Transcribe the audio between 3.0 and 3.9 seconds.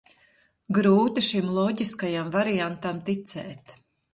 ticēt.